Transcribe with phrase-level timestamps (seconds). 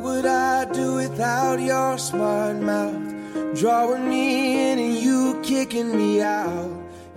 [0.00, 2.96] would I do without your smart mouth?
[3.54, 6.72] Drawing me in and you kicking me out.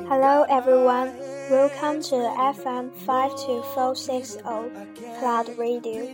[0.09, 1.13] Hello everyone,
[1.49, 4.43] welcome to FM 52460
[5.21, 6.13] Cloud Radio.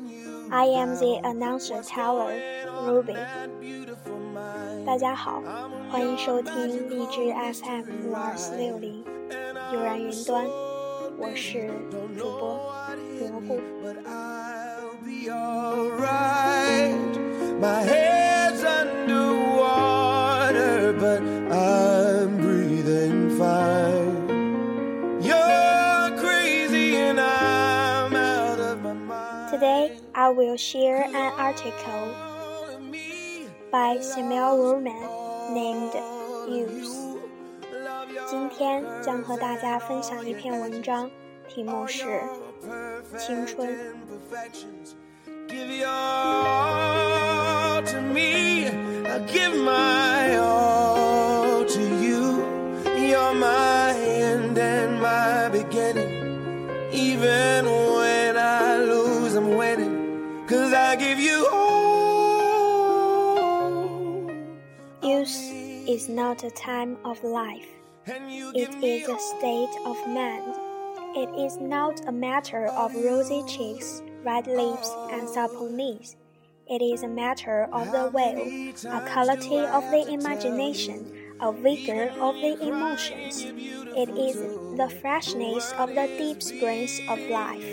[0.51, 2.39] I am the announcer Taylor
[2.85, 3.17] Ruby.
[4.85, 5.41] 大家好，
[5.89, 6.53] 欢迎收听
[6.91, 9.03] 荔枝 FM 五二四六零
[9.73, 10.45] 悠然云端，
[11.17, 12.59] 我是主播
[13.31, 13.55] 蘑菇。
[15.04, 16.94] be alright.
[17.60, 18.62] My head's
[21.00, 24.28] but I'm breathing fine.
[25.22, 29.50] You're crazy and I'm out of my mind.
[29.50, 32.14] Today, I will share an article
[33.70, 35.94] by Samuel Ullman named
[36.48, 37.16] Youth.
[38.28, 41.10] 今天将和大家分享一篇文章，
[41.48, 42.04] 题目是
[43.16, 43.68] 《青春》。
[45.48, 48.68] Give your all to me.
[48.68, 52.38] I give my all to you.
[53.08, 56.70] You're my end and my beginning.
[56.92, 60.46] Even when I lose, I'm winning.
[60.46, 61.90] Cause I give you all.
[65.02, 65.40] Youth
[65.88, 67.66] is not a time of life.
[68.06, 70.54] It is a state of mind.
[71.16, 76.16] It is not a matter of rosy cheeks, red lips, and supple knees.
[76.68, 81.04] It is a matter of the will, a quality of the imagination,
[81.40, 83.44] a vigor of the emotions.
[83.96, 84.36] It is
[84.76, 87.64] the freshness of the deep springs of life.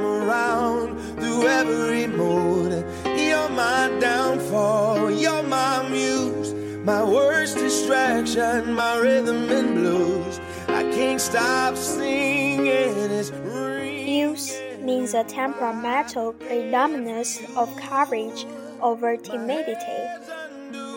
[0.00, 2.84] around through every mood.
[3.04, 10.40] You're my downfall, you're my muse, my worst distraction, my rhythm and blues.
[10.66, 13.69] I can't stop singing, it's ringing.
[14.10, 14.50] Youth
[14.82, 18.44] means a temperamental predominance of courage
[18.82, 20.02] over timidity,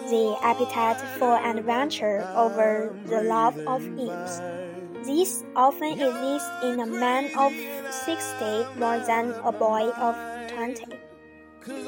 [0.09, 4.41] the appetite for adventure over the love of ease.
[5.05, 7.53] This often exists in a man of
[7.93, 10.17] 60 more than a boy of
[10.49, 10.97] 20.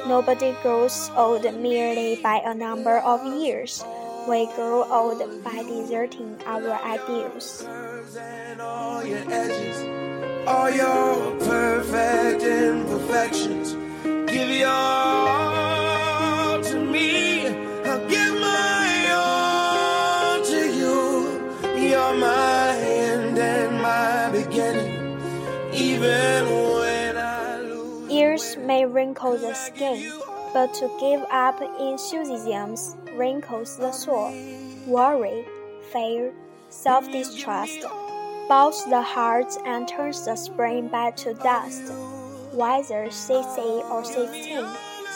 [0.05, 3.83] Nobody grows old merely by a number of years.
[4.29, 7.65] We grow old by deserting our ideals.
[10.47, 13.73] And all your all your perfect imperfections.
[14.31, 17.47] Give your all to me.
[17.47, 21.41] I'll give my all to you.
[21.89, 25.19] You're my end and my beginning.
[25.73, 28.11] Even when I lose.
[28.11, 30.11] Years may wrinkle the skin,
[30.53, 34.33] but to give up enthusiasms wrinkles the soul.
[34.85, 35.45] Worry,
[35.91, 36.33] fear,
[36.69, 37.85] self distrust
[38.47, 41.91] bows the heart and turns the spring back to dust.
[42.53, 44.65] Whether 60 or 16,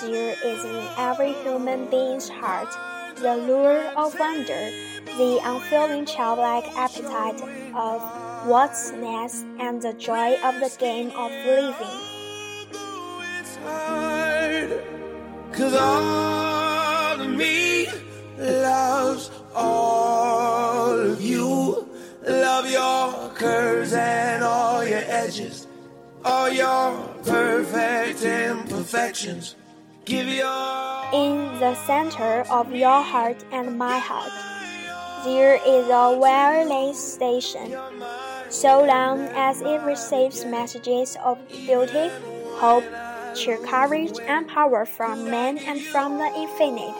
[0.01, 2.69] there is in every human being's heart
[3.17, 4.71] the lure of wonder,
[5.05, 7.41] the unfailing childlike appetite
[7.75, 8.01] of
[8.47, 11.99] what's next, and the joy of the game of living.
[23.39, 25.65] Curves and all your edges,
[26.25, 26.91] all your
[27.23, 29.55] perfect imperfections.
[30.03, 34.33] Give your In the center of your heart and my heart,
[35.23, 37.77] there is a wireless station.
[38.49, 42.11] So long as it receives messages of beauty,
[42.59, 42.83] hope,
[43.35, 46.99] cheer, courage, and power from man and from the infinite,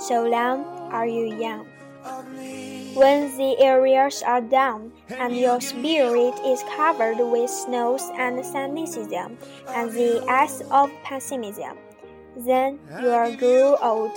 [0.00, 1.73] so long are you young.
[2.94, 9.36] When the areas are down and your spirit is covered with snows and cynicism
[9.68, 11.76] and the ice of pessimism,
[12.36, 14.12] then you are grow old,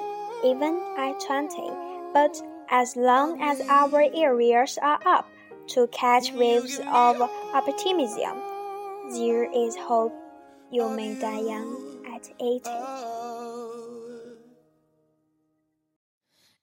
[0.45, 1.69] even at twenty.
[2.13, 5.27] But as long as our areas are up
[5.67, 7.21] to catch waves of
[7.53, 8.37] optimism,
[9.11, 10.13] there is hope
[10.71, 12.69] you may die young at eighty.
[12.69, 13.73] Oh.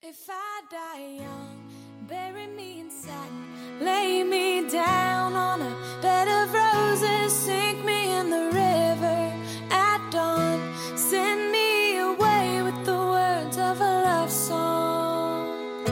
[0.03, 1.64] If I die young,
[2.08, 3.46] bury me in satin,
[3.82, 9.34] lay me down on a bed of roses, sink me in the river
[9.72, 10.60] at dawn,
[10.96, 15.86] send me away with the words of a love song.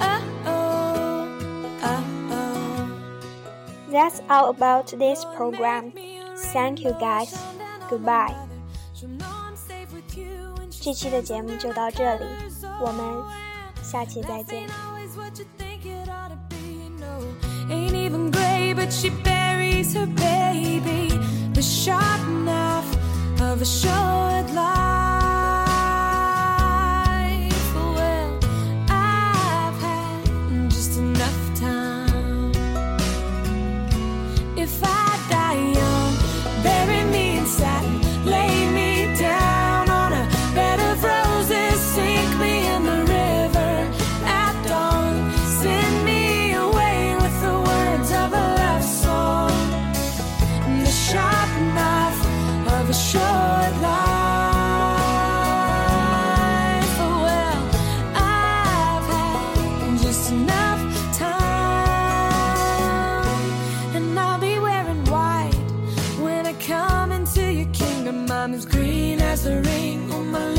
[0.00, 1.28] Oh oh,
[1.82, 2.88] oh oh.
[3.90, 5.92] That's all about this program.
[6.52, 7.34] Thank you guys.
[7.88, 8.34] Goodbye.
[10.82, 12.24] 这期的节目就到这里，
[12.78, 13.24] 我们
[13.82, 14.68] 下期再见。
[15.15, 16.59] What you think it ought to be.
[17.69, 20.98] Ain't even gray, but she buries her baby.
[68.49, 70.58] I'm as green as the rain on my lips.